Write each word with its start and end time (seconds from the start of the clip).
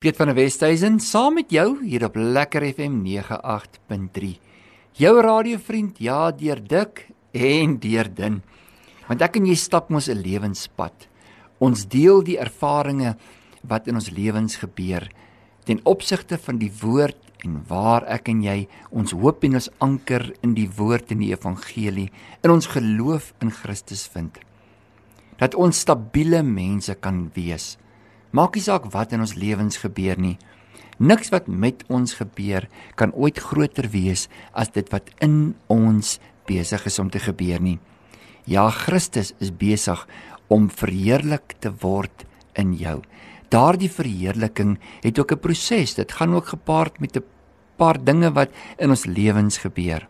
Piet 0.00 0.16
van 0.16 0.30
der 0.30 0.36
Westhuizen 0.38 0.94
saam 1.04 1.34
met 1.36 1.50
jou 1.52 1.74
hier 1.84 2.06
op 2.06 2.14
Lekker 2.16 2.64
FM 2.64 3.02
98.3. 3.04 4.30
Jou 4.96 5.10
radiovriend, 5.20 5.98
ja, 6.00 6.30
deur 6.32 6.62
dik 6.64 7.02
en 7.36 7.74
deur 7.82 8.08
dun. 8.08 8.38
Want 9.10 9.20
ek 9.20 9.36
en 9.36 9.50
jy 9.50 9.56
stap 9.60 9.90
mos 9.92 10.08
'n 10.08 10.16
lewenspad. 10.16 11.04
Ons 11.60 11.84
deel 11.84 12.24
die 12.24 12.38
ervarings 12.40 13.20
wat 13.60 13.88
in 13.88 14.00
ons 14.00 14.08
lewens 14.08 14.56
gebeur 14.56 15.04
ten 15.66 15.84
opsigte 15.84 16.38
van 16.38 16.56
die 16.56 16.72
woord 16.80 17.20
en 17.44 17.60
waar 17.68 18.08
ek 18.08 18.28
en 18.28 18.42
jy 18.42 18.68
ons 18.90 19.12
hoop 19.12 19.44
en 19.44 19.54
ons 19.54 19.68
anker 19.80 20.32
in 20.42 20.54
die 20.54 20.70
woord 20.78 21.12
en 21.12 21.18
die 21.18 21.36
evangelie 21.36 22.08
in 22.42 22.50
ons 22.50 22.66
geloof 22.66 23.34
in 23.42 23.50
Christus 23.50 24.08
vind. 24.08 24.38
Dat 25.36 25.54
ons 25.54 25.80
stabiele 25.80 26.42
mense 26.42 26.94
kan 26.94 27.30
wees 27.34 27.76
Maak 28.30 28.54
nie 28.54 28.62
saak 28.62 28.86
wat 28.94 29.10
in 29.10 29.24
ons 29.24 29.34
lewens 29.34 29.80
gebeur 29.82 30.18
nie. 30.20 30.36
Niks 31.02 31.32
wat 31.34 31.48
met 31.48 31.82
ons 31.90 32.14
gebeur 32.14 32.68
kan 32.94 33.10
ooit 33.16 33.40
groter 33.42 33.88
wees 33.90 34.28
as 34.52 34.70
dit 34.70 34.86
wat 34.92 35.08
in 35.24 35.56
ons 35.72 36.18
besig 36.46 36.84
is 36.86 36.98
om 37.02 37.10
te 37.10 37.18
gebeur 37.22 37.58
nie. 37.58 37.78
Ja, 38.46 38.68
Christus 38.70 39.32
is 39.42 39.50
besig 39.50 40.06
om 40.48 40.68
verheerlik 40.70 41.56
te 41.58 41.72
word 41.82 42.26
in 42.58 42.74
jou. 42.78 43.00
Daardie 43.50 43.90
verheerliking 43.90 44.78
het 45.02 45.18
ook 45.18 45.32
'n 45.32 45.42
proses. 45.42 45.94
Dit 45.94 46.12
gaan 46.12 46.34
ook 46.34 46.54
gepaard 46.54 47.00
met 47.00 47.16
'n 47.16 47.24
paar 47.76 47.98
dinge 47.98 48.30
wat 48.32 48.50
in 48.78 48.90
ons 48.90 49.06
lewens 49.06 49.58
gebeur. 49.58 50.08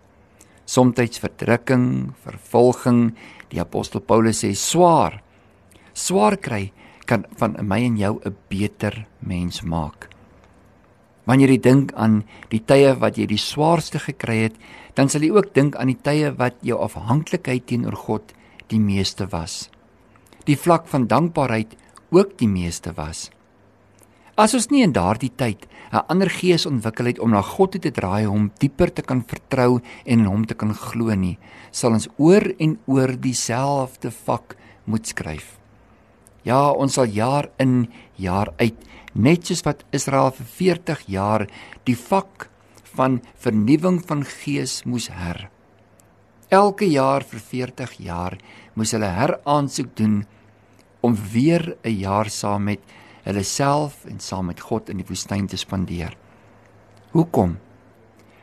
Somstyds 0.64 1.18
verdrukking, 1.18 2.12
vervolging. 2.22 3.14
Die 3.48 3.60
apostel 3.60 4.00
Paulus 4.00 4.44
sê 4.44 4.52
swaar. 4.54 5.22
Swaar 5.92 6.36
kry 6.36 6.72
kan 7.10 7.26
van 7.40 7.58
my 7.66 7.82
en 7.82 7.96
jou 7.98 8.20
'n 8.24 8.36
beter 8.48 9.06
mens 9.18 9.62
maak. 9.62 10.08
Wanneer 11.24 11.50
jy 11.50 11.60
dink 11.60 11.92
aan 11.92 12.24
die 12.50 12.62
tye 12.64 12.94
wat 12.98 13.16
jy 13.16 13.26
die 13.26 13.38
swaarste 13.38 13.98
gekry 13.98 14.38
het, 14.42 14.56
dan 14.94 15.08
sal 15.08 15.22
jy 15.22 15.30
ook 15.30 15.54
dink 15.54 15.76
aan 15.76 15.92
die 15.92 16.02
tye 16.02 16.32
wat 16.36 16.54
jou 16.62 16.78
afhanklikheid 16.78 17.66
teenoor 17.66 17.96
God 17.96 18.32
die 18.68 18.80
meeste 18.80 19.26
was. 19.30 19.70
Die 20.46 20.56
vlak 20.56 20.88
van 20.88 21.06
dankbaarheid 21.06 21.76
ook 22.10 22.38
die 22.38 22.48
meeste 22.48 22.92
was. 22.96 23.30
As 24.36 24.54
ons 24.54 24.70
nie 24.70 24.82
in 24.82 24.92
daardie 24.92 25.32
tyd 25.36 25.66
'n 25.92 26.06
ander 26.08 26.30
gees 26.30 26.66
ontwikkel 26.66 27.06
het 27.06 27.18
om 27.18 27.30
na 27.30 27.42
God 27.42 27.72
toe 27.72 27.80
te 27.80 27.90
draai, 27.90 28.26
hom 28.26 28.50
dieper 28.58 28.92
te 28.92 29.02
kan 29.02 29.22
vertrou 29.22 29.80
en 30.04 30.18
in 30.18 30.24
hom 30.24 30.46
te 30.46 30.54
kan 30.54 30.74
glo 30.74 31.14
nie, 31.14 31.38
sal 31.70 31.92
ons 31.92 32.08
oor 32.16 32.54
en 32.58 32.78
oor 32.86 33.20
dieselfde 33.20 34.10
vak 34.10 34.56
moet 34.84 35.06
skryf. 35.06 35.59
Ja, 36.42 36.70
ons 36.72 36.94
sal 36.96 37.10
jaar 37.12 37.50
in 37.60 37.90
jaar 38.16 38.52
uit 38.56 38.76
net 39.12 39.46
soos 39.46 39.64
wat 39.66 39.82
Israel 39.92 40.30
vir 40.36 40.46
40 40.46 41.00
jaar 41.10 41.46
die 41.84 41.96
vak 41.98 42.48
van 42.94 43.20
vernuwing 43.42 44.00
van 44.06 44.22
gees 44.24 44.82
moes 44.84 45.08
her. 45.12 45.48
Elke 46.50 46.86
jaar 46.90 47.22
vir 47.26 47.40
40 47.40 47.92
jaar 48.02 48.38
moes 48.74 48.94
hulle 48.94 49.10
heraansoek 49.14 49.92
doen 49.98 50.24
om 51.00 51.14
weer 51.32 51.76
'n 51.84 51.98
jaar 51.98 52.28
saam 52.30 52.64
met 52.64 52.80
hulle 53.24 53.42
self 53.42 54.04
en 54.06 54.20
saam 54.20 54.46
met 54.46 54.60
God 54.60 54.88
in 54.90 54.96
die 54.96 55.06
woestyn 55.06 55.46
te 55.46 55.56
spandeer. 55.56 56.16
Hoekom? 57.12 57.58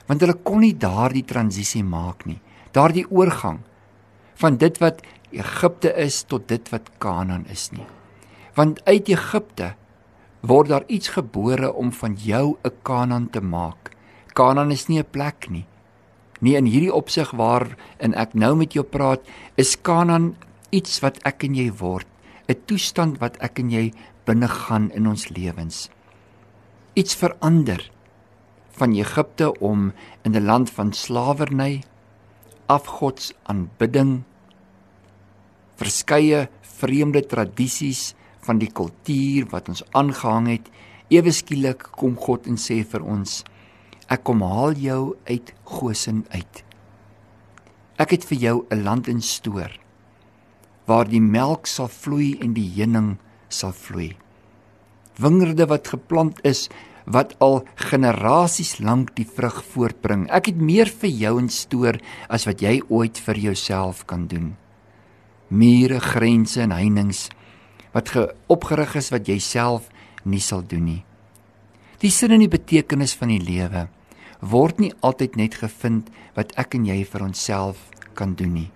Want 0.07 0.21
hulle 0.21 0.33
kon 0.43 0.59
nie 0.59 0.77
daardie 0.77 1.25
transisie 1.25 1.83
maak 1.83 2.25
nie. 2.25 2.39
Daardie 2.71 3.05
oorgang 3.09 3.59
van 4.41 4.57
dit 4.57 4.77
wat 4.77 5.01
Egipte 5.33 5.91
is 5.97 6.21
tot 6.23 6.47
dit 6.47 6.69
wat 6.69 6.89
Kanaan 7.03 7.45
is 7.51 7.69
nie. 7.73 7.85
Want 8.55 8.79
uit 8.85 9.09
Egipte 9.09 9.73
word 10.47 10.69
daar 10.71 10.85
iets 10.87 11.11
gebore 11.17 11.73
om 11.73 11.91
van 11.91 12.15
jou 12.15 12.57
'n 12.63 12.71
Kanaan 12.81 13.29
te 13.29 13.41
maak. 13.41 13.91
Kanaan 14.33 14.71
is 14.71 14.87
nie 14.87 14.99
'n 14.99 15.11
plek 15.11 15.49
nie. 15.49 15.65
Nie 16.39 16.55
in 16.55 16.65
hierdie 16.65 16.93
opsig 16.93 17.31
waar 17.31 17.75
in 17.99 18.13
ek 18.13 18.33
nou 18.33 18.55
met 18.55 18.73
jou 18.73 18.85
praat, 18.85 19.21
is 19.55 19.81
Kanaan 19.81 20.35
iets 20.69 20.99
wat 20.99 21.17
ek 21.23 21.43
en 21.43 21.55
jy 21.55 21.71
word, 21.71 22.07
'n 22.47 22.61
toestand 22.65 23.17
wat 23.19 23.37
ek 23.37 23.59
en 23.59 23.69
jy 23.69 23.93
binne 24.25 24.47
gaan 24.47 24.91
in 24.91 25.07
ons 25.07 25.29
lewens. 25.29 25.89
Iets 26.93 27.15
verander 27.15 27.91
van 28.71 28.93
Egipte 28.93 29.59
om 29.59 29.93
in 30.23 30.35
'n 30.35 30.45
land 30.45 30.69
van 30.69 30.93
slawerny, 30.93 31.83
afgods 32.67 33.33
aanbidding, 33.49 34.23
verskeie 35.77 36.47
vreemde 36.77 37.23
tradisies 37.25 38.13
van 38.45 38.59
die 38.61 38.71
kultuur 38.71 39.49
wat 39.51 39.69
ons 39.71 39.83
aangehang 39.97 40.47
het, 40.51 40.69
ewe 41.13 41.31
skielik 41.31 41.89
kom 41.99 42.15
God 42.19 42.47
en 42.47 42.59
sê 42.59 42.81
vir 42.83 43.03
ons: 43.03 43.43
Ek 44.07 44.23
kom 44.27 44.43
haal 44.43 44.77
jou 44.79 45.15
uit 45.27 45.51
Goshen 45.67 46.23
uit. 46.31 46.63
Ek 47.99 48.13
het 48.13 48.23
vir 48.29 48.37
jou 48.37 48.65
'n 48.71 48.83
land 48.83 49.07
instoor 49.07 49.71
waar 50.87 51.07
die 51.07 51.21
melk 51.21 51.67
sal 51.67 51.89
vloei 51.91 52.37
en 52.39 52.53
die 52.53 52.69
honing 52.77 53.17
sal 53.49 53.73
vloei. 53.75 54.15
Wingerde 55.19 55.67
wat 55.67 55.87
geplant 55.87 56.39
is 56.45 56.69
wat 57.07 57.33
al 57.39 57.63
generasies 57.89 58.77
lank 58.83 59.15
die 59.15 59.27
vrug 59.27 59.63
voortbring. 59.63 60.27
Ek 60.29 60.51
het 60.51 60.59
meer 60.59 60.91
vir 60.91 61.09
jou 61.09 61.39
instoor 61.39 61.99
as 62.29 62.45
wat 62.45 62.61
jy 62.61 62.81
ooit 62.89 63.17
vir 63.17 63.37
jouself 63.49 64.05
kan 64.05 64.27
doen 64.27 64.55
mure, 65.49 65.99
grense 65.99 66.61
en 66.61 66.73
heininge 66.75 67.29
wat 67.95 68.11
opgerig 68.51 68.95
is 68.99 69.09
wat 69.13 69.27
jy 69.29 69.39
self 69.41 69.87
nie 70.27 70.41
sal 70.43 70.61
doen 70.61 70.83
nie. 70.85 71.03
Die 72.03 72.11
sin 72.13 72.35
en 72.35 72.43
die 72.43 72.51
betekenis 72.51 73.15
van 73.17 73.31
die 73.31 73.41
lewe 73.41 73.87
word 74.41 74.77
nie 74.83 74.91
altyd 75.01 75.37
net 75.39 75.55
gevind 75.63 76.11
wat 76.35 76.51
ek 76.61 76.75
en 76.77 76.85
jy 76.85 76.99
vir 77.09 77.23
onsself 77.25 77.79
kan 78.13 78.35
doen 78.37 78.53
nie. 78.53 78.69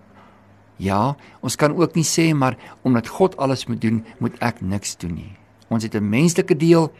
Ja, 0.82 1.14
ons 1.44 1.54
kan 1.54 1.76
ook 1.76 1.94
nie 1.94 2.08
sê 2.08 2.32
maar 2.34 2.56
omdat 2.82 3.12
God 3.14 3.36
alles 3.38 3.68
moet 3.68 3.82
doen, 3.84 4.02
moet 4.18 4.34
ek 4.42 4.58
niks 4.62 4.96
doen 4.98 5.14
nie. 5.14 5.32
Ons 5.70 5.84
het 5.84 5.94
'n 5.94 6.08
menslike 6.08 6.56
deel 6.58 6.90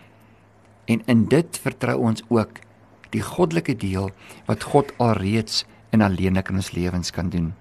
en 0.91 1.03
in 1.07 1.27
dit 1.31 1.59
vertrou 1.63 1.99
ons 2.11 2.25
ook 2.29 2.61
die 3.13 3.23
goddelike 3.23 3.75
deel 3.79 4.11
wat 4.49 4.65
God 4.73 4.93
alreeds 5.03 5.65
en 5.93 6.05
alleenlik 6.05 6.51
in 6.51 6.63
ons 6.63 6.73
lewens 6.73 7.13
kan 7.13 7.29
doen. 7.31 7.53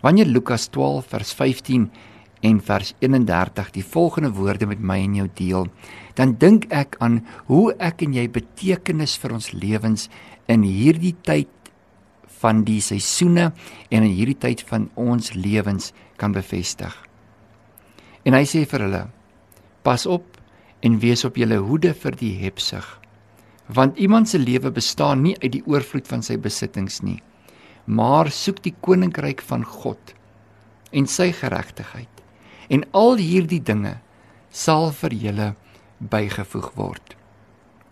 Wanneer 0.00 0.26
Lukas 0.26 0.68
12 0.72 1.10
vers 1.12 1.32
15 1.36 1.90
en 2.40 2.60
vers 2.64 2.94
31 3.04 3.70
die 3.76 3.84
volgende 3.84 4.32
woorde 4.32 4.66
met 4.66 4.80
my 4.80 4.96
en 5.04 5.18
jou 5.18 5.28
deel, 5.36 5.68
dan 6.16 6.38
dink 6.40 6.66
ek 6.72 6.96
aan 7.04 7.20
hoe 7.50 7.74
ek 7.76 8.06
en 8.06 8.16
jy 8.16 8.26
betekenis 8.32 9.18
vir 9.20 9.36
ons 9.36 9.52
lewens 9.52 10.08
in 10.48 10.64
hierdie 10.64 11.14
tyd 11.26 11.52
van 12.40 12.64
die 12.64 12.80
seisoene 12.80 13.50
en 13.90 14.02
in 14.06 14.14
hierdie 14.16 14.38
tyd 14.40 14.64
van 14.68 14.88
ons 14.96 15.34
lewens 15.36 15.92
kan 16.20 16.32
bevestig. 16.32 16.94
En 18.24 18.36
hy 18.36 18.44
sê 18.48 18.64
vir 18.68 18.86
hulle: 18.86 19.04
Pas 19.84 20.06
op 20.08 20.39
en 20.80 20.98
wees 20.98 21.24
op 21.24 21.36
julle 21.36 21.56
hoede 21.56 21.94
vir 21.94 22.16
die 22.16 22.36
hebsug, 22.42 22.86
want 23.66 23.98
iemand 23.98 24.28
se 24.28 24.38
lewe 24.38 24.70
bestaan 24.70 25.22
nie 25.22 25.36
uit 25.42 25.52
die 25.52 25.66
oorvloed 25.66 26.08
van 26.08 26.22
sy 26.22 26.36
besittings 26.36 27.02
nie 27.02 27.20
maar 27.90 28.30
soek 28.30 28.60
die 28.62 28.74
koninkryk 28.86 29.42
van 29.42 29.64
God 29.66 30.14
en 30.94 31.06
sy 31.10 31.30
geregtigheid 31.34 32.22
en 32.70 32.84
al 32.94 33.18
hierdie 33.18 33.62
dinge 33.62 33.96
sal 34.50 34.90
vir 34.94 35.14
julle 35.14 35.48
bygevoeg 35.98 36.68
word. 36.78 37.16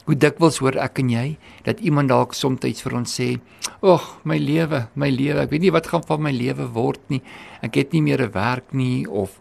Hoe 0.07 0.17
dikwels 0.17 0.61
hoor 0.63 0.79
ek 0.81 1.03
en 1.03 1.11
jy 1.13 1.27
dat 1.67 1.83
iemand 1.85 2.09
dalk 2.09 2.35
soms 2.35 2.63
vir 2.83 2.95
ons 2.95 3.13
sê: 3.13 3.41
"Ag, 3.83 4.21
my 4.25 4.39
lewe, 4.39 4.89
my 4.95 5.11
lewe, 5.11 5.43
ek 5.43 5.51
weet 5.51 5.61
nie 5.61 5.75
wat 5.75 5.87
gaan 5.87 6.03
van 6.03 6.23
my 6.23 6.33
lewe 6.33 6.67
word 6.73 7.01
nie. 7.11 7.23
Ek 7.61 7.75
het 7.75 7.93
nie 7.93 8.03
meer 8.03 8.23
'n 8.23 8.33
werk 8.33 8.73
nie 8.73 9.07
of 9.07 9.41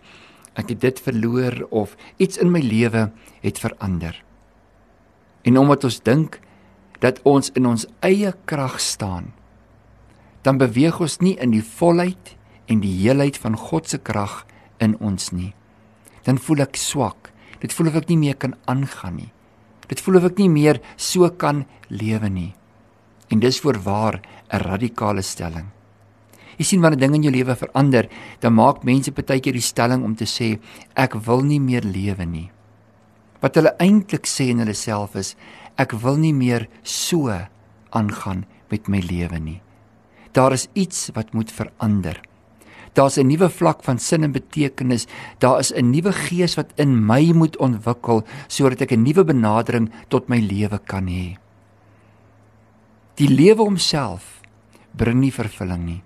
ek 0.57 0.73
het 0.73 0.81
dit 0.81 0.99
verloor 0.99 1.67
of 1.69 1.95
iets 2.17 2.37
in 2.37 2.51
my 2.51 2.61
lewe 2.61 3.11
het 3.41 3.59
verander." 3.59 4.23
En 5.47 5.57
omdat 5.57 5.83
ons 5.83 6.01
dink 6.03 6.39
dat 6.99 7.21
ons 7.23 7.51
in 7.55 7.65
ons 7.65 7.85
eie 8.01 8.33
krag 8.45 8.79
staan, 8.81 9.33
dan 10.41 10.57
beweeg 10.57 10.99
ons 10.99 11.19
nie 11.19 11.35
in 11.39 11.51
die 11.51 11.63
volheid 11.63 12.35
en 12.67 12.81
die 12.83 12.93
heelheid 12.99 13.37
van 13.37 13.55
God 13.55 13.87
se 13.87 13.97
krag 13.97 14.45
in 14.83 14.97
ons 15.03 15.31
nie. 15.31 15.53
Dan 16.23 16.39
voel 16.39 16.65
ek 16.67 16.79
swak. 16.79 17.31
Dit 17.61 17.73
voel 17.73 17.91
of 17.91 17.97
ek 18.01 18.09
nie 18.11 18.19
meer 18.21 18.35
kan 18.35 18.55
aangaan 18.67 19.17
nie. 19.21 19.31
Dit 19.87 20.03
voel 20.03 20.19
of 20.19 20.27
ek 20.29 20.41
nie 20.41 20.51
meer 20.51 20.81
so 20.99 21.29
kan 21.29 21.65
lewe 21.87 22.29
nie. 22.29 22.53
En 23.31 23.39
dis 23.39 23.59
voorwaar 23.59 24.21
'n 24.51 24.61
radikale 24.63 25.21
stelling. 25.21 25.76
Jy 26.57 26.65
sien 26.65 26.81
wanneer 26.81 26.99
dinge 26.99 27.19
in 27.19 27.27
jou 27.27 27.33
lewe 27.33 27.55
verander, 27.55 28.07
dan 28.41 28.55
maak 28.57 28.83
mense 28.83 29.11
baie 29.13 29.39
keer 29.39 29.53
die 29.53 29.61
stelling 29.61 30.03
om 30.03 30.15
te 30.15 30.25
sê 30.25 30.57
ek 30.95 31.13
wil 31.27 31.43
nie 31.45 31.59
meer 31.61 31.85
lewe 31.85 32.25
nie. 32.25 32.49
Wat 33.41 33.55
hulle 33.55 33.75
eintlik 33.79 34.25
sê 34.25 34.49
in 34.49 34.63
hulle 34.63 34.73
self 34.73 35.15
is 35.15 35.35
ek 35.77 35.93
wil 36.01 36.17
nie 36.17 36.33
meer 36.33 36.65
so 36.81 37.29
aangaan 37.93 38.45
met 38.71 38.89
my 38.89 39.01
lewe 39.05 39.39
nie. 39.39 39.59
Daar 40.33 40.53
is 40.53 40.67
iets 40.73 41.11
wat 41.13 41.33
moet 41.37 41.53
verander. 41.53 42.17
Daar's 42.97 43.17
'n 43.17 43.27
nuwe 43.27 43.49
vlak 43.49 43.83
van 43.83 43.99
sin 43.99 44.23
en 44.23 44.31
betekenis. 44.31 45.07
Daar 45.39 45.59
is 45.59 45.71
'n 45.71 45.91
nuwe 45.91 46.11
gees 46.11 46.55
wat 46.55 46.73
in 46.77 47.05
my 47.05 47.31
moet 47.31 47.57
ontwikkel 47.57 48.25
sodat 48.47 48.81
ek 48.81 48.91
'n 48.91 49.03
nuwe 49.03 49.23
benadering 49.23 49.91
tot 50.09 50.29
my 50.29 50.39
lewe 50.39 50.79
kan 50.79 51.05
hê. 51.07 51.37
Die 53.15 53.29
lewe 53.29 53.63
homself 53.63 54.41
bring 54.95 55.19
nie 55.19 55.31
vervulling 55.31 55.85
nie. 55.85 56.01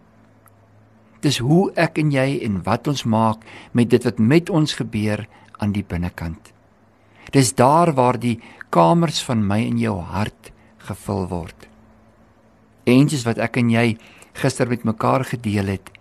Dis 1.21 1.37
hoe 1.37 1.69
ek 1.77 1.99
en 2.01 2.11
jy 2.13 2.41
en 2.45 2.61
wat 2.65 2.87
ons 2.89 3.03
maak 3.05 3.45
met 3.77 3.89
dit 3.89 4.03
wat 4.07 4.19
met 4.19 4.49
ons 4.49 4.73
gebeur 4.79 5.27
aan 5.61 5.73
die 5.75 5.85
binnekant. 5.85 6.51
Dis 7.31 7.53
daar 7.53 7.93
waar 7.93 8.17
die 8.19 8.39
kamers 8.73 9.21
van 9.23 9.43
my 9.45 9.59
en 9.67 9.77
jou 9.79 9.99
hart 10.01 10.51
gevul 10.87 11.27
word. 11.29 11.67
Eentjies 12.89 13.27
wat 13.27 13.37
ek 13.37 13.61
en 13.61 13.69
jy 13.69 13.85
gister 14.41 14.69
met 14.71 14.87
mekaar 14.87 15.27
gedeel 15.27 15.75
het, 15.75 15.91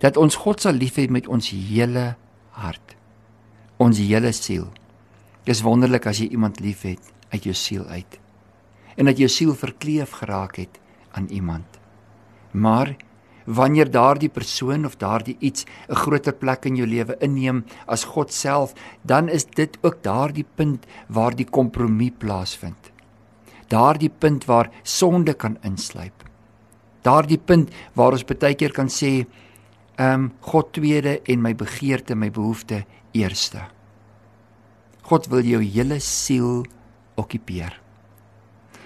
dat 0.00 0.16
ons 0.16 0.38
God 0.40 0.62
sal 0.64 0.78
lief 0.80 0.96
hê 0.96 1.10
met 1.12 1.28
ons 1.28 1.50
hele 1.52 2.14
hart, 2.56 2.96
ons 3.76 4.00
hele 4.00 4.32
siel. 4.32 4.70
Dis 5.44 5.60
wonderlik 5.66 6.08
as 6.08 6.22
jy 6.22 6.30
iemand 6.32 6.62
liefhet 6.64 7.12
uit 7.30 7.44
jou 7.44 7.54
siel 7.56 7.84
uit 7.92 8.20
en 9.00 9.08
dat 9.08 9.16
jou 9.16 9.28
siel 9.32 9.54
verkleef 9.56 10.10
geraak 10.18 10.58
het 10.60 10.74
aan 11.16 11.30
iemand. 11.32 11.78
Maar 12.52 12.96
wanneer 13.50 13.90
daardie 13.90 14.30
persoon 14.30 14.86
of 14.86 14.96
daardie 14.96 15.36
iets 15.40 15.66
'n 15.88 15.94
groter 15.94 16.32
plek 16.32 16.64
in 16.64 16.76
jou 16.76 16.86
lewe 16.86 17.16
inneem 17.20 17.64
as 17.86 18.04
God 18.04 18.32
self, 18.32 18.72
dan 19.02 19.28
is 19.28 19.44
dit 19.44 19.78
ook 19.82 20.02
daardie 20.02 20.46
punt 20.54 20.86
waar 21.08 21.36
die 21.36 21.50
kompromie 21.50 22.12
plaasvind. 22.12 22.92
Daardie 23.68 24.12
punt 24.18 24.44
waar 24.44 24.70
sonde 24.82 25.34
kan 25.34 25.58
insluip 25.62 26.30
daardie 27.02 27.38
punt 27.38 27.70
waar 27.96 28.16
ons 28.16 28.26
baie 28.28 28.56
keer 28.58 28.74
kan 28.76 28.90
sê 28.92 29.24
ehm 30.00 30.24
um, 30.24 30.30
God 30.40 30.72
tweede 30.72 31.18
en 31.28 31.42
my 31.44 31.52
begeerte, 31.54 32.14
my 32.16 32.30
behoefte 32.32 32.84
eerste. 33.12 33.60
God 35.04 35.26
wil 35.28 35.44
jou 35.44 35.60
hele 35.60 35.98
siel 36.00 36.64
okkupeer. 37.20 37.74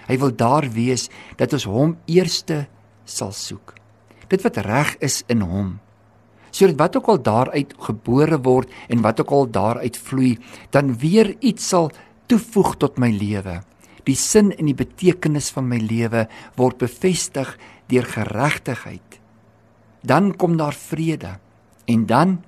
Hy 0.08 0.16
wil 0.18 0.34
daar 0.34 0.66
wees 0.74 1.06
dat 1.38 1.54
ons 1.54 1.68
hom 1.70 1.94
eerste 2.10 2.64
sal 3.04 3.30
soek. 3.32 3.76
Dit 4.34 4.42
wat 4.42 4.58
reg 4.66 4.96
is 4.98 5.22
in 5.30 5.44
hom. 5.46 5.76
Sodat 6.54 6.78
wat 6.80 6.96
ook 6.98 7.10
al 7.12 7.20
daaruit 7.22 7.74
gebore 7.86 8.38
word 8.42 8.72
en 8.90 9.02
wat 9.02 9.20
ook 9.22 9.30
al 9.30 9.46
daaruit 9.50 9.98
vloei, 9.98 10.38
dan 10.74 10.96
weer 10.98 11.34
iets 11.38 11.68
sal 11.70 11.92
toevoeg 12.26 12.74
tot 12.82 12.98
my 12.98 13.12
lewe. 13.14 13.60
Die 14.04 14.16
sin 14.18 14.50
en 14.54 14.66
die 14.66 14.76
betekenis 14.76 15.52
van 15.54 15.68
my 15.70 15.78
lewe 15.78 16.26
word 16.58 16.82
bevestig 16.82 17.54
deur 17.90 18.06
geregtigheid. 18.10 19.20
Dan 20.02 20.34
kom 20.36 20.58
daar 20.58 20.74
vrede 20.74 21.38
en 21.86 22.06
dan 22.06 22.40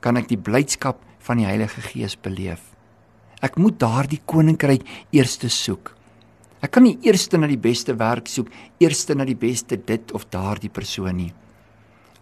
kan 0.00 0.20
ek 0.20 0.30
die 0.30 0.40
blydskap 0.40 1.00
van 1.24 1.40
die 1.40 1.48
Heilige 1.48 1.82
Gees 1.90 2.14
beleef. 2.20 2.60
Ek 3.44 3.58
moet 3.60 3.80
daardie 3.80 4.20
koninkryk 4.24 4.86
eers 5.12 5.38
soek. 5.48 5.93
Ek 6.64 6.72
kan 6.72 6.86
nie 6.86 6.96
eers 7.04 7.26
na 7.36 7.48
die 7.50 7.60
beste 7.60 7.92
werk 8.00 8.30
soek, 8.30 8.48
eers 8.80 9.04
na 9.12 9.26
die 9.28 9.36
beste 9.36 9.76
dit 9.76 10.12
of 10.16 10.24
daardie 10.32 10.72
persoon 10.72 11.18
nie. 11.18 11.32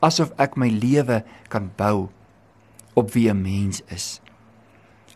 Asof 0.02 0.32
ek 0.42 0.56
my 0.58 0.66
lewe 0.66 1.20
kan 1.48 1.70
bou 1.78 2.10
op 2.98 3.14
wie 3.14 3.30
'n 3.30 3.38
mens 3.42 3.82
is. 3.88 4.20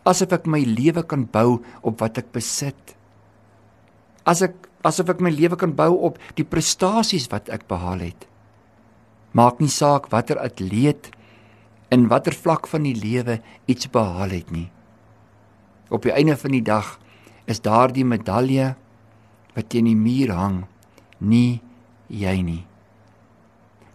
Asof 0.05 0.31
ek 0.31 0.47
my 0.47 0.63
lewe 0.63 1.03
kan 1.03 1.25
bou 1.25 1.59
op 1.83 1.99
wat 1.99 2.17
ek 2.17 2.31
besit. 2.31 2.95
As 4.25 4.41
ek 4.41 4.55
asof 4.83 5.09
ek 5.09 5.19
my 5.19 5.29
lewe 5.29 5.57
kan 5.57 5.75
bou 5.75 5.91
op 6.07 6.19
die 6.35 6.45
prestasies 6.45 7.27
wat 7.27 7.49
ek 7.49 7.67
behaal 7.67 7.99
het. 7.99 8.27
Maak 9.33 9.59
nie 9.59 9.69
saak 9.69 10.09
watter 10.11 10.39
atleet 10.39 11.11
in 11.91 12.07
watter 12.07 12.33
vlak 12.33 12.67
van 12.67 12.83
die 12.83 12.95
lewe 12.95 13.41
iets 13.67 13.87
behaal 13.87 14.29
het 14.29 14.51
nie. 14.51 14.71
Op 15.89 16.03
die 16.03 16.11
einde 16.11 16.37
van 16.37 16.51
die 16.51 16.63
dag 16.63 16.99
is 17.45 17.61
daardie 17.61 18.05
medalje 18.05 18.75
wat 19.57 19.71
teen 19.73 19.89
die 19.89 19.97
muur 19.97 20.35
hang, 20.37 20.61
nie 21.19 21.59
jy 22.13 22.35
nie. 22.45 22.63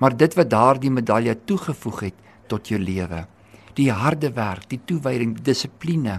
Maar 0.03 0.17
dit 0.19 0.35
wat 0.35 0.51
daardie 0.51 0.91
medalje 0.91 1.37
toegevoeg 1.47 2.01
het 2.09 2.19
tot 2.51 2.69
jou 2.73 2.81
lewe, 2.83 3.23
die 3.79 3.89
harde 3.95 4.33
werk, 4.35 4.67
die 4.69 4.81
toewyding, 4.85 5.37
die 5.39 5.47
dissipline, 5.53 6.19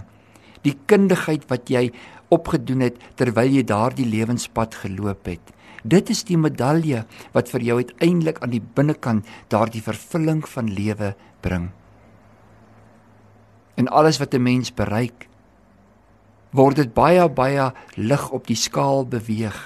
die 0.64 0.74
kundigheid 0.88 1.44
wat 1.50 1.68
jy 1.68 1.90
opgedoen 2.32 2.86
het 2.86 2.96
terwyl 3.20 3.52
jy 3.52 3.66
daardie 3.68 4.08
lewenspad 4.08 4.80
geloop 4.80 5.28
het. 5.28 5.52
Dit 5.84 6.08
is 6.08 6.24
die 6.24 6.38
medalje 6.40 7.02
wat 7.34 7.50
vir 7.52 7.66
jou 7.68 7.76
uiteindelik 7.82 8.40
aan 8.40 8.54
die 8.54 8.64
binnekant 8.64 9.28
daardie 9.52 9.84
vervulling 9.84 10.40
van 10.48 10.72
lewe 10.72 11.12
bring. 11.44 11.68
En 13.76 13.90
alles 13.92 14.18
wat 14.18 14.34
'n 14.34 14.42
mens 14.42 14.72
bereik, 14.72 15.28
word 16.54 16.78
dit 16.78 16.94
baie 16.94 17.26
baie 17.28 17.72
lig 17.98 18.24
op 18.30 18.46
die 18.46 18.58
skaal 18.58 19.04
beweeg 19.10 19.56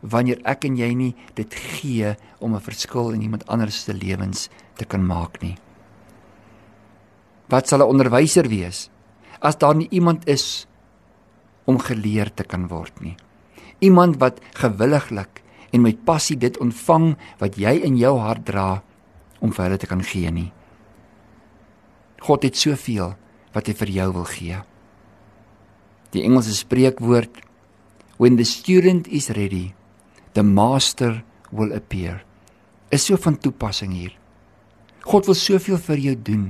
wanneer 0.00 0.40
ek 0.48 0.64
en 0.64 0.78
jy 0.80 0.88
nie 0.96 1.14
dit 1.36 1.54
gee 1.54 2.14
om 2.40 2.54
'n 2.56 2.60
verskil 2.60 3.12
in 3.12 3.22
iemand 3.22 3.46
anders 3.46 3.84
se 3.84 3.92
lewens 3.92 4.48
te 4.76 4.84
kan 4.84 5.06
maak 5.06 5.42
nie. 5.42 5.56
Wat 7.48 7.68
sal 7.68 7.82
'n 7.82 7.90
onderwyser 7.92 8.48
wees 8.48 8.88
as 9.40 9.56
daar 9.56 9.76
nie 9.76 9.88
iemand 9.90 10.28
is 10.28 10.66
om 11.64 11.78
geleer 11.78 12.34
te 12.34 12.44
kan 12.44 12.68
word 12.68 13.00
nie. 13.00 13.16
Iemand 13.80 14.16
wat 14.16 14.40
gewilliglik 14.54 15.42
en 15.72 15.80
met 15.80 16.04
passie 16.04 16.36
dit 16.36 16.58
ontvang 16.58 17.16
wat 17.38 17.56
jy 17.56 17.80
in 17.84 17.96
jou 17.96 18.18
hart 18.18 18.46
dra 18.46 18.82
om 19.40 19.52
vir 19.52 19.64
hulle 19.64 19.78
te 19.78 19.86
kan 19.86 20.02
gee 20.02 20.30
nie. 20.30 20.52
God 22.20 22.42
het 22.42 22.56
soveel 22.56 23.14
wat 23.52 23.66
hy 23.66 23.74
vir 23.74 23.88
jou 23.88 24.12
wil 24.12 24.24
gee. 24.24 24.62
Die 26.10 26.24
Engelse 26.26 26.54
spreekwoord 26.54 27.30
when 28.18 28.36
the 28.36 28.44
student 28.44 29.06
is 29.08 29.30
ready 29.30 29.74
the 30.34 30.42
master 30.42 31.22
will 31.50 31.72
appear 31.72 32.24
is 32.90 33.06
so 33.06 33.16
van 33.16 33.38
toepassing 33.38 33.92
hier. 33.94 34.14
God 35.06 35.28
wil 35.30 35.38
soveel 35.38 35.78
vir 35.78 36.02
jou 36.02 36.16
doen. 36.26 36.48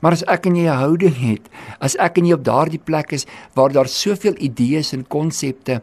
Maar 0.00 0.16
as 0.16 0.22
ek 0.30 0.46
en 0.48 0.56
jy 0.56 0.64
'n 0.64 0.80
houding 0.80 1.16
het, 1.18 1.50
as 1.80 1.96
ek 1.98 2.18
en 2.18 2.26
jy 2.26 2.32
op 2.32 2.44
daardie 2.44 2.78
plek 2.78 3.12
is 3.12 3.26
waar 3.54 3.72
daar 3.72 3.88
soveel 3.88 4.34
idees 4.38 4.92
en 4.92 5.04
konsepte 5.04 5.82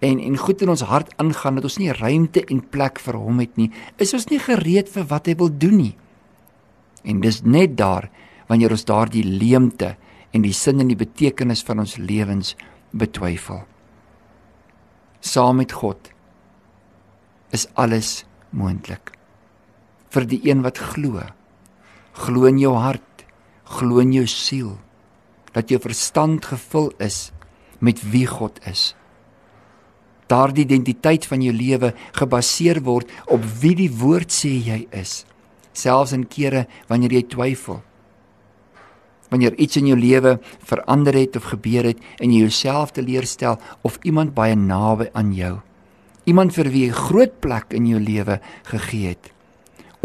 en 0.00 0.20
en 0.20 0.36
goed 0.36 0.62
in 0.62 0.68
ons 0.68 0.82
hart 0.82 1.14
aangaan 1.16 1.54
dat 1.54 1.64
ons 1.64 1.78
nie 1.78 1.92
ruimte 1.92 2.44
en 2.50 2.60
plek 2.60 2.98
vir 2.98 3.14
hom 3.14 3.38
het 3.40 3.56
nie, 3.56 3.70
is 3.96 4.12
ons 4.12 4.28
nie 4.28 4.38
gereed 4.38 4.88
vir 4.88 5.04
wat 5.04 5.26
hy 5.26 5.34
wil 5.34 5.48
doen 5.48 5.76
nie. 5.76 5.96
En 7.04 7.20
dis 7.20 7.42
net 7.42 7.76
daar 7.76 8.10
wanneer 8.48 8.70
ons 8.70 8.84
daardie 8.84 9.24
leemte 9.24 9.96
en 10.34 10.42
die 10.42 10.54
sin 10.54 10.82
en 10.82 10.90
die 10.90 10.98
betekenis 10.98 11.62
van 11.66 11.84
ons 11.84 11.96
lewens 11.96 12.54
betwyfel. 12.90 13.62
Saam 15.24 15.62
met 15.62 15.72
God 15.72 16.10
is 17.54 17.68
alles 17.78 18.24
moontlik. 18.50 19.14
Vir 20.10 20.26
die 20.26 20.40
een 20.44 20.62
wat 20.66 20.78
glo, 20.78 21.22
glo 22.18 22.50
in 22.50 22.58
jou 22.58 22.74
hart 22.78 23.14
glo 23.64 24.02
in 24.02 24.12
jou 24.14 24.26
siel 24.28 24.74
dat 25.54 25.70
jou 25.70 25.78
verstand 25.82 26.44
gevul 26.50 26.90
is 27.02 27.30
met 27.84 28.00
wie 28.10 28.26
God 28.26 28.58
is. 28.68 28.92
Daardie 30.30 30.64
identiteit 30.64 31.26
van 31.28 31.42
jou 31.44 31.52
lewe 31.54 31.92
gebaseer 32.16 32.80
word 32.84 33.10
op 33.30 33.44
wie 33.60 33.74
die 33.78 33.90
woord 33.92 34.32
sê 34.34 34.50
jy 34.50 34.80
is, 34.90 35.22
selfs 35.76 36.14
in 36.16 36.24
kere 36.26 36.64
wanneer 36.88 37.14
jy 37.14 37.24
twyfel. 37.30 37.82
Wanneer 39.34 39.56
iets 39.58 39.80
in 39.80 39.88
jou 39.90 39.96
lewe 39.98 40.36
verander 40.62 41.16
het 41.18 41.34
of 41.36 41.48
gebeur 41.50 41.88
het 41.88 41.98
en 42.22 42.30
jy 42.30 42.44
jouself 42.44 42.92
teleurstel 42.94 43.56
of 43.82 43.96
iemand 44.06 44.30
baie 44.36 44.54
naby 44.54 45.08
aan 45.10 45.32
jou, 45.34 45.56
iemand 46.30 46.54
vir 46.54 46.70
wie 46.70 46.84
jy 46.86 46.94
groot 46.94 47.34
plek 47.42 47.74
in 47.74 47.88
jou 47.90 47.98
lewe 47.98 48.36
gegee 48.70 49.16
het, 49.16 49.32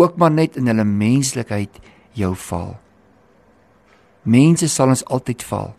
ook 0.01 0.17
maar 0.17 0.33
net 0.33 0.57
in 0.57 0.65
hulle 0.71 0.87
menslikheid 0.87 1.77
jou 2.17 2.33
val. 2.49 2.73
Mense 4.25 4.65
sal 4.65 4.95
ons 4.95 5.05
altyd 5.05 5.45
val. 5.45 5.75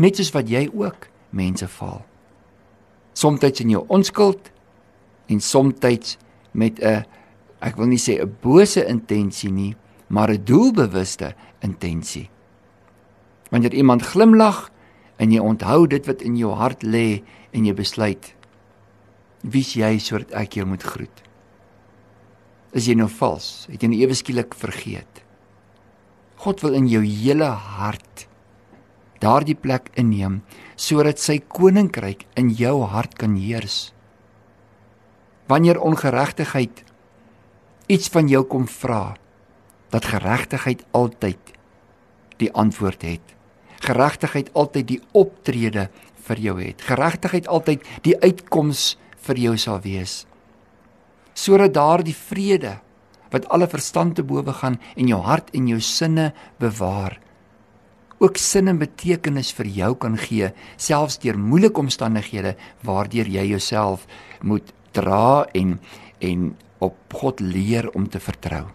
Net 0.00 0.16
soos 0.16 0.32
wat 0.32 0.48
jy 0.48 0.64
ook 0.72 1.10
mense 1.36 1.68
val. 1.76 2.00
Somstyds 3.12 3.60
in 3.60 3.76
jou 3.76 3.84
onskuld 3.92 4.48
en 5.28 5.44
somstyds 5.44 6.16
met 6.56 6.80
'n 6.80 7.04
ek 7.60 7.76
wil 7.76 7.92
nie 7.92 8.00
sê 8.00 8.16
'n 8.16 8.36
bose 8.40 8.88
intensie 8.88 9.52
nie, 9.52 9.76
maar 10.08 10.30
'n 10.32 10.44
doelbewuste 10.44 11.34
intensie. 11.60 12.30
Wanneer 13.50 13.74
iemand 13.74 14.06
glimlag 14.06 14.68
en 15.20 15.32
jy 15.34 15.42
onthou 15.42 15.86
dit 15.90 16.06
wat 16.06 16.22
in 16.22 16.36
jou 16.38 16.54
hart 16.56 16.82
lê 16.86 17.22
en 17.52 17.66
jy 17.66 17.74
besluit 17.76 18.34
wie's 19.40 19.72
jy 19.76 19.96
sodat 20.02 20.34
ek 20.36 20.58
jou 20.58 20.66
moet 20.68 20.82
groet. 20.84 21.22
Is 22.76 22.86
jy 22.86 22.94
nou 22.98 23.08
vals? 23.08 23.66
Het 23.72 23.82
jy 23.82 23.88
nou 23.90 24.00
ewe 24.04 24.16
skielik 24.16 24.54
vergeet? 24.58 25.22
God 26.40 26.60
wil 26.64 26.76
in 26.76 26.88
jou 26.88 27.02
hele 27.04 27.48
hart 27.48 28.26
daardie 29.20 29.56
plek 29.58 29.90
inneem 30.00 30.40
sodat 30.80 31.20
sy 31.20 31.40
koninkryk 31.44 32.24
in 32.40 32.52
jou 32.56 32.80
hart 32.88 33.18
kan 33.20 33.34
heers. 33.36 33.90
Wanneer 35.50 35.80
ongeregtigheid 35.82 36.84
iets 37.90 38.08
van 38.14 38.30
jou 38.30 38.44
kom 38.46 38.68
vra, 38.70 39.16
dat 39.90 40.06
geregtigheid 40.06 40.84
altyd 40.94 41.52
die 42.40 42.48
antwoord 42.54 43.02
het. 43.02 43.34
Geregtigheid 43.80 44.50
altyd 44.54 44.88
die 44.88 45.00
optrede 45.16 45.88
vir 46.26 46.42
jou 46.44 46.56
het. 46.60 46.82
Geregtigheid 46.84 47.48
altyd 47.48 47.86
die 48.04 48.16
uitkoms 48.20 48.96
vir 49.26 49.40
jou 49.40 49.56
sal 49.58 49.80
wees. 49.84 50.24
Sodat 51.34 51.74
daardie 51.74 52.16
vrede 52.16 52.78
wat 53.30 53.48
alle 53.48 53.68
verstand 53.70 54.16
te 54.18 54.26
bowe 54.26 54.52
gaan 54.52 54.80
en 54.96 55.08
jou 55.08 55.20
hart 55.24 55.52
en 55.54 55.68
jou 55.70 55.80
sinne 55.80 56.32
bewaar 56.60 57.20
ook 58.20 58.36
sin 58.36 58.68
en 58.68 58.78
betekenis 58.78 59.48
vir 59.56 59.68
jou 59.72 59.94
kan 59.96 60.16
gee 60.20 60.50
selfs 60.76 61.16
deur 61.22 61.38
moeilike 61.40 61.80
omstandighede 61.80 62.52
waardeur 62.84 63.28
jy 63.32 63.46
jouself 63.54 64.04
moet 64.44 64.74
dra 64.92 65.46
en 65.56 65.78
en 66.20 66.50
op 66.84 67.14
God 67.16 67.40
leer 67.40 67.88
om 67.96 68.08
te 68.08 68.20
vertrou. 68.20 68.66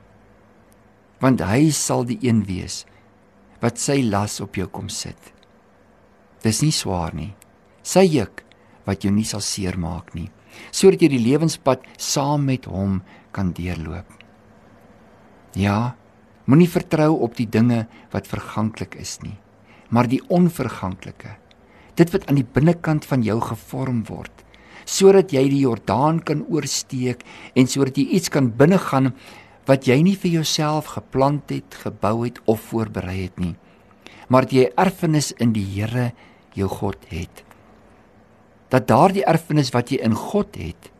Want 1.22 1.42
hy 1.46 1.70
sal 1.74 2.06
die 2.10 2.18
een 2.26 2.42
wees 2.50 2.84
wat 3.65 3.81
sy 3.81 4.03
las 4.05 4.38
op 4.45 4.60
jou 4.60 4.67
kom 4.69 4.91
sit. 4.93 5.17
Dis 6.45 6.62
nie 6.62 6.74
swaar 6.75 7.15
nie. 7.17 7.31
Sy 7.81 8.05
juk 8.05 8.43
wat 8.86 9.01
jou 9.01 9.10
nie 9.13 9.25
sal 9.25 9.41
seermaak 9.41 10.13
nie, 10.13 10.27
sodat 10.69 11.01
jy 11.01 11.15
die 11.15 11.24
lewenspad 11.24 11.86
saam 11.98 12.45
met 12.45 12.67
hom 12.69 13.00
kan 13.34 13.50
deurloop. 13.57 14.05
Ja, 15.57 15.95
moenie 16.45 16.69
vertrou 16.69 17.15
op 17.25 17.34
die 17.39 17.50
dinge 17.50 17.86
wat 18.13 18.29
verganklik 18.29 19.00
is 19.01 19.17
nie, 19.24 19.34
maar 19.89 20.10
die 20.12 20.22
onverganklike. 20.29 21.34
Dit 21.98 22.12
wat 22.13 22.27
aan 22.29 22.38
die 22.38 22.45
binnekant 22.45 23.07
van 23.10 23.24
jou 23.25 23.39
gevorm 23.41 24.03
word, 24.05 24.34
sodat 24.86 25.34
jy 25.34 25.48
die 25.50 25.63
Jordaan 25.63 26.19
kan 26.22 26.43
oorsteek 26.45 27.25
en 27.57 27.65
sodat 27.72 27.98
jy 27.98 28.05
iets 28.19 28.29
kan 28.29 28.51
binnegaan 28.53 29.15
wat 29.65 29.88
jy 29.89 29.98
nie 30.05 30.15
vir 30.15 30.39
jouself 30.39 30.93
geplant 30.95 31.50
het, 31.50 31.77
gebou 31.84 32.25
het 32.25 32.41
of 32.45 32.69
voorberei 32.72 33.24
het 33.24 33.39
nie, 33.41 33.55
maar 34.29 34.45
jy 34.50 34.69
erfenis 34.77 35.31
in 35.41 35.53
die 35.53 35.65
Here 35.75 36.12
jou 36.55 36.69
God 36.69 37.01
het. 37.10 37.43
Dat 38.69 38.88
daardie 38.88 39.25
erfenis 39.25 39.72
wat 39.74 39.91
jy 39.91 40.00
in 40.05 40.15
God 40.17 40.55
het, 40.57 40.91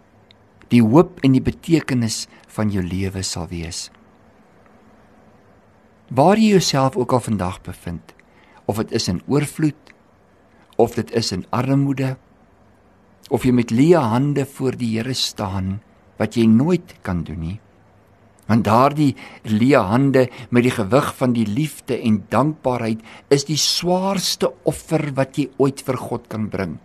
die 0.74 0.82
hoop 0.82 1.22
en 1.24 1.36
die 1.36 1.44
betekenis 1.44 2.26
van 2.56 2.72
jou 2.74 2.84
lewe 2.84 3.24
sal 3.24 3.48
wees 3.52 3.90
waar 6.10 6.38
jy 6.38 6.54
jouself 6.54 6.96
ook 6.96 7.14
al 7.14 7.20
vandag 7.20 7.62
bevind 7.66 8.14
of 8.66 8.78
dit 8.78 8.92
is 8.92 9.08
in 9.08 9.22
oorvloed 9.28 9.94
of 10.78 10.94
dit 10.94 11.12
is 11.12 11.32
in 11.32 11.46
armoede 11.50 12.16
of 13.30 13.46
jy 13.46 13.52
met 13.52 13.74
leë 13.74 14.02
hande 14.14 14.46
voor 14.46 14.78
die 14.78 14.92
Here 14.98 15.14
staan 15.14 15.82
wat 16.18 16.38
jy 16.38 16.46
nooit 16.46 16.96
kan 17.02 17.24
doen 17.24 17.42
nie 17.42 17.60
want 18.48 18.66
daardie 18.66 19.16
leë 19.44 19.84
hande 19.90 20.28
met 20.50 20.64
die 20.64 20.76
gewig 20.76 21.14
van 21.20 21.34
die 21.34 21.48
liefde 21.48 21.98
en 21.98 22.24
dankbaarheid 22.30 23.02
is 23.30 23.46
die 23.46 23.60
swaarste 23.60 24.52
offer 24.64 25.12
wat 25.16 25.38
jy 25.38 25.50
ooit 25.58 25.82
vir 25.86 25.98
God 25.98 26.28
kan 26.28 26.50
bring 26.50 26.78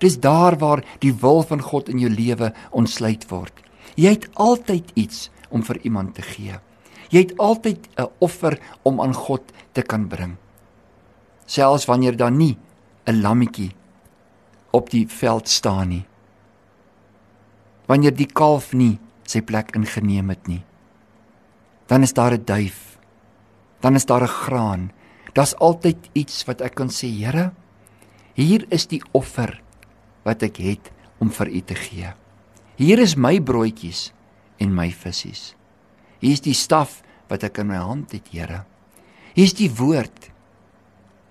dis 0.00 0.18
daar 0.18 0.58
waar 0.58 0.84
die 1.04 1.12
wil 1.12 1.42
van 1.42 1.60
God 1.60 1.88
in 1.88 1.98
jou 1.98 2.10
lewe 2.10 2.52
ontsluit 2.70 3.28
word 3.30 3.54
jy 3.96 4.16
het 4.16 4.28
altyd 4.34 4.90
iets 4.94 5.30
om 5.50 5.62
vir 5.66 5.80
iemand 5.82 6.14
te 6.14 6.22
gee 6.22 6.58
Jy 7.10 7.18
het 7.26 7.38
altyd 7.38 7.88
'n 7.98 8.08
offer 8.18 8.58
om 8.82 9.00
aan 9.00 9.14
God 9.14 9.42
te 9.72 9.82
kan 9.82 10.06
bring. 10.06 10.36
Selfs 11.44 11.84
wanneer 11.84 12.16
daar 12.16 12.30
nie 12.32 12.56
'n 13.04 13.20
lammetjie 13.20 13.74
op 14.70 14.90
die 14.90 15.08
veld 15.08 15.48
staan 15.48 15.88
nie. 15.88 16.06
Wanneer 17.86 18.14
die 18.14 18.26
kalf 18.26 18.72
nie 18.72 18.98
sy 19.22 19.42
plek 19.42 19.74
ingeneem 19.74 20.28
het 20.28 20.46
nie. 20.46 20.62
Dan 21.90 22.06
is 22.06 22.12
daar 22.14 22.32
'n 22.32 22.44
duif. 22.44 22.98
Dan 23.80 23.94
is 23.94 24.06
daar 24.06 24.22
'n 24.22 24.36
graan. 24.42 24.92
Daar's 25.32 25.54
altyd 25.54 25.96
iets 26.12 26.44
wat 26.44 26.60
ek 26.60 26.74
kan 26.74 26.88
sê, 26.88 27.06
Here, 27.06 27.52
hier 28.34 28.64
is 28.68 28.86
die 28.86 29.02
offer 29.10 29.62
wat 30.22 30.42
ek 30.42 30.56
het 30.56 30.90
om 31.18 31.30
vir 31.30 31.48
U 31.48 31.60
te 31.60 31.74
gee. 31.74 32.12
Hier 32.76 32.98
is 32.98 33.16
my 33.16 33.40
broodjies 33.40 34.12
en 34.56 34.74
my 34.74 34.90
visse. 34.90 35.54
Hier 36.18 36.32
is 36.32 36.40
die 36.40 36.54
staf 36.54 37.02
wat 37.28 37.42
ek 37.42 37.58
in 37.58 37.66
my 37.66 37.76
hand 37.76 38.12
het, 38.12 38.28
Here. 38.32 38.64
Hier 39.34 39.44
is 39.44 39.54
die 39.54 39.70
woord 39.70 40.30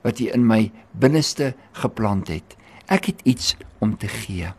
wat 0.01 0.20
U 0.20 0.30
in 0.34 0.48
my 0.48 0.72
binneste 0.92 1.56
geplant 1.72 2.28
het. 2.28 2.58
Ek 2.88 3.06
het 3.06 3.22
iets 3.24 3.56
om 3.80 3.98
te 3.98 4.08
gee. 4.08 4.54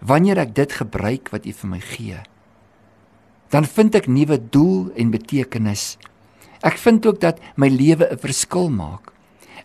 Wanneer 0.00 0.38
ek 0.38 0.54
dit 0.54 0.72
gebruik 0.72 1.28
wat 1.30 1.46
U 1.46 1.52
vir 1.52 1.68
my 1.68 1.80
gee, 1.80 2.20
dan 3.50 3.64
vind 3.64 3.94
ek 3.94 4.08
nuwe 4.10 4.38
doel 4.50 4.90
en 4.96 5.10
betekenis. 5.10 5.96
Ek 6.66 6.78
vind 6.80 7.06
ook 7.06 7.20
dat 7.20 7.38
my 7.56 7.68
lewe 7.68 8.08
'n 8.10 8.18
verskil 8.18 8.70
maak. 8.70 9.12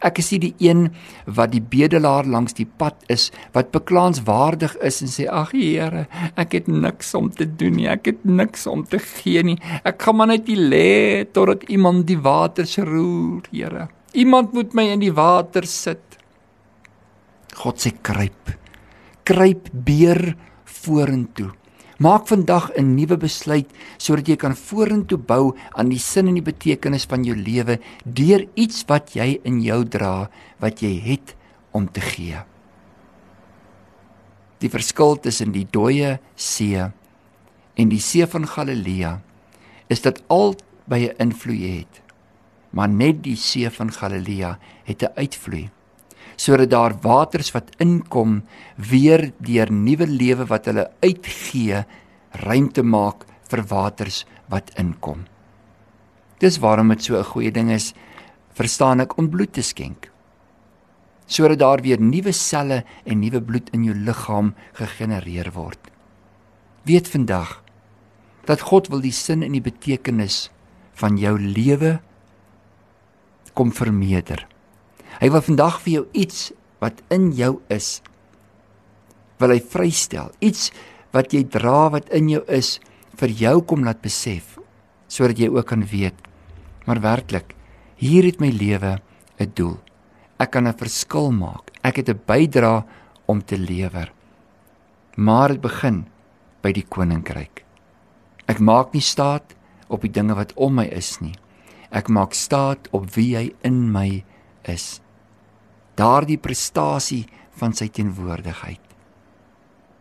Ek 0.01 0.17
is 0.17 0.29
die 0.29 0.55
een 0.57 0.89
wat 1.29 1.51
die 1.51 1.61
bedelaar 1.61 2.25
langs 2.25 2.53
die 2.57 2.65
pad 2.65 2.97
is 3.07 3.29
wat 3.53 3.69
beklaanswaardig 3.71 4.73
is 4.81 5.01
en 5.05 5.07
sê 5.07 5.27
ag 5.29 5.51
Here, 5.51 6.07
ek 6.35 6.53
het 6.57 6.67
niks 6.67 7.13
om 7.13 7.29
te 7.29 7.45
doen 7.45 7.75
nie, 7.77 7.87
ek 7.87 8.05
het 8.05 8.25
niks 8.25 8.65
om 8.67 8.83
te 8.83 8.97
gee 8.97 9.43
nie. 9.43 9.57
Ek 9.85 10.01
gaan 10.01 10.17
maar 10.17 10.27
net 10.27 10.47
lê 10.47 11.25
totdat 11.31 11.69
iemand 11.69 12.07
die 12.07 12.17
water 12.17 12.65
roer, 12.85 13.45
Here. 13.51 13.89
Iemand 14.13 14.53
moet 14.53 14.73
my 14.73 14.89
in 14.91 14.99
die 14.99 15.13
water 15.13 15.65
sit. 15.69 16.17
God 17.61 17.77
sê 17.79 17.93
kruip. 18.01 18.57
Kruip 19.23 19.69
beer 19.71 20.35
vorentoe. 20.65 21.51
Maak 22.01 22.25
vandag 22.25 22.71
'n 22.73 22.95
nuwe 22.97 23.17
besluit 23.17 23.69
sodat 23.97 24.27
jy 24.27 24.35
kan 24.35 24.55
vorentoe 24.57 25.21
bou 25.21 25.53
aan 25.77 25.89
die 25.89 25.99
sin 26.01 26.27
en 26.27 26.33
die 26.33 26.41
betekenis 26.41 27.05
van 27.05 27.23
jou 27.23 27.35
lewe 27.37 27.77
deur 28.03 28.47
iets 28.55 28.81
wat 28.89 29.13
jy 29.13 29.39
in 29.43 29.61
jou 29.61 29.85
dra, 29.85 30.29
wat 30.57 30.81
jy 30.81 30.97
het 30.97 31.35
om 31.71 31.85
te 31.85 32.01
gee. 32.01 32.41
Die 34.57 34.69
verskil 34.69 35.19
tussen 35.19 35.51
die 35.51 35.67
dooie 35.69 36.19
see 36.35 36.89
en 37.75 37.89
die 37.89 38.01
see 38.01 38.25
van 38.25 38.47
Galilea 38.47 39.21
is 39.87 40.01
dat 40.01 40.23
albei 40.27 41.05
'n 41.05 41.15
invloed 41.19 41.61
het. 41.61 42.01
Maar 42.71 42.89
net 42.89 43.23
die 43.23 43.35
see 43.35 43.69
van 43.69 43.91
Galilea 43.91 44.57
het 44.85 45.03
'n 45.03 45.13
uitvloei 45.15 45.69
sodat 46.41 46.71
daar 46.73 46.95
waters 47.03 47.51
wat 47.53 47.69
inkom 47.83 48.39
weer 48.89 49.29
deur 49.37 49.69
nuwe 49.71 50.07
lewe 50.09 50.47
wat 50.49 50.69
hulle 50.69 50.87
uitgee 51.03 51.83
ruimte 52.45 52.83
maak 52.83 53.27
vir 53.51 53.61
waters 53.69 54.23
wat 54.49 54.71
inkom. 54.81 55.27
Dis 56.41 56.57
waarom 56.63 56.89
dit 56.89 57.03
so 57.03 57.17
'n 57.17 57.31
goeie 57.33 57.51
ding 57.51 57.69
is 57.69 57.93
verstaan 58.53 59.01
ek 59.01 59.17
om 59.17 59.29
bloed 59.29 59.53
te 59.53 59.61
skenk. 59.61 60.09
Sodat 61.27 61.59
daar 61.59 61.81
weer 61.81 62.01
nuwe 62.01 62.31
selle 62.31 62.83
en 63.05 63.19
nuwe 63.19 63.41
bloed 63.41 63.69
in 63.73 63.83
jou 63.83 63.95
liggaam 63.95 64.53
gegenereer 64.73 65.51
word. 65.53 65.79
Weet 66.83 67.07
vandag 67.07 67.63
dat 68.45 68.61
God 68.61 68.87
wil 68.87 69.01
die 69.01 69.11
sin 69.11 69.43
en 69.43 69.51
die 69.51 69.61
betekenis 69.61 70.49
van 70.93 71.17
jou 71.17 71.39
lewe 71.39 72.01
kom 73.53 73.71
vermeerder. 73.71 74.50
Hy 75.19 75.29
wil 75.29 75.41
vandag 75.41 75.81
vir 75.81 75.93
jou 75.93 76.05
iets 76.13 76.51
wat 76.79 77.01
in 77.09 77.31
jou 77.31 77.59
is 77.69 78.01
wil 79.41 79.49
hy 79.49 79.59
vrystel. 79.59 80.31
Iets 80.39 80.71
wat 81.11 81.33
jy 81.33 81.43
dra 81.43 81.89
wat 81.89 82.09
in 82.13 82.29
jou 82.29 82.43
is 82.47 82.79
vir 83.17 83.29
jou 83.29 83.61
kom 83.61 83.83
laat 83.83 84.01
besef 84.01 84.57
sodat 85.11 85.39
jy 85.39 85.49
ook 85.51 85.67
kan 85.67 85.83
weet 85.83 86.15
maar 86.85 87.01
werklik 87.03 87.55
hier 88.01 88.25
het 88.25 88.39
my 88.41 88.49
lewe 88.49 88.97
'n 89.39 89.51
doel. 89.53 89.77
Ek 90.39 90.51
kan 90.51 90.67
'n 90.67 90.73
verskil 90.73 91.31
maak. 91.31 91.71
Ek 91.83 91.95
het 91.95 92.09
'n 92.09 92.21
bydra 92.25 92.85
om 93.25 93.45
te 93.45 93.57
lewer. 93.57 94.11
Maar 95.15 95.47
dit 95.49 95.61
begin 95.61 96.05
by 96.61 96.71
die 96.71 96.85
koninkryk. 96.89 97.65
Ek 98.47 98.59
maak 98.59 98.93
nie 98.93 99.01
staat 99.01 99.55
op 99.87 100.01
die 100.01 100.11
dinge 100.11 100.35
wat 100.35 100.53
om 100.55 100.73
my 100.75 100.85
is 100.85 101.19
nie. 101.21 101.35
Ek 101.91 102.09
maak 102.09 102.33
staat 102.33 102.87
op 102.91 103.13
wie 103.15 103.35
hy 103.35 103.53
in 103.61 103.91
my 103.91 104.23
is 104.69 105.01
daardie 105.99 106.39
prestasie 106.41 107.25
van 107.59 107.73
sy 107.77 107.89
teenwoordigheid. 107.93 108.81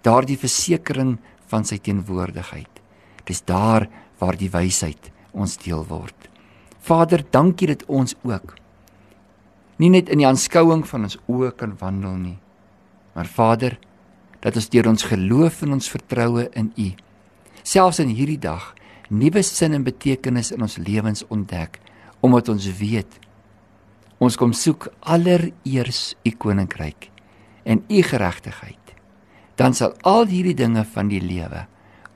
Daardie 0.06 0.38
versekering 0.40 1.18
van 1.50 1.66
sy 1.68 1.78
teenwoordigheid. 1.82 2.80
Dis 3.28 3.42
daar 3.44 3.88
waar 4.20 4.36
die 4.36 4.50
wysheid 4.52 5.10
ons 5.32 5.58
deel 5.60 5.84
word. 5.88 6.16
Vader, 6.80 7.24
dankie 7.30 7.68
dat 7.70 7.84
ons 7.88 8.16
ook 8.22 8.56
nie 9.80 9.88
net 9.88 10.10
in 10.12 10.20
die 10.20 10.28
aanskouing 10.28 10.82
van 10.84 11.06
ons 11.08 11.16
oë 11.24 11.54
kan 11.56 11.70
wandel 11.80 12.18
nie, 12.20 12.36
maar 13.16 13.24
Vader, 13.24 13.78
dat 14.44 14.56
ons 14.60 14.68
deur 14.68 14.90
ons 14.90 15.06
geloof 15.08 15.62
en 15.64 15.78
ons 15.78 15.88
vertroue 15.88 16.44
in 16.52 16.68
U 16.76 16.90
selfs 17.62 18.00
in 18.00 18.12
hierdie 18.14 18.40
dag 18.40 18.72
nuwe 19.10 19.42
sin 19.44 19.74
en 19.76 19.84
betekenis 19.84 20.52
in 20.54 20.62
ons 20.64 20.78
lewens 20.80 21.24
ontdek 21.28 21.78
omdat 22.24 22.48
ons 22.52 22.68
weet 22.78 23.18
Ons 24.20 24.36
kom 24.36 24.52
soek 24.52 24.90
allereers 25.00 26.14
u 26.28 26.30
koninkryk 26.36 27.08
en 27.64 27.80
u 27.88 28.02
geregtigheid. 28.04 28.76
Dan 29.56 29.74
sal 29.74 29.94
al 30.04 30.28
hierdie 30.28 30.56
dinge 30.56 30.84
van 30.92 31.08
die 31.08 31.22
lewe 31.24 31.64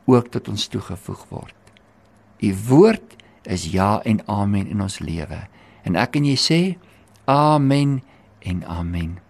ook 0.04 0.28
tot 0.32 0.49
ons 0.52 0.68
toegevoeg 0.68 1.25
word. 1.32 1.61
U 2.44 2.50
woord 2.68 3.16
is 3.49 3.70
ja 3.73 4.02
en 4.04 4.20
amen 4.28 4.68
in 4.68 4.84
ons 4.84 5.00
lewe. 5.00 5.46
En 5.84 5.96
ek 5.96 6.20
en 6.20 6.28
jy 6.28 6.37
sê 6.40 6.61
amen 7.25 8.02
en 8.44 8.64
amen. 8.68 9.25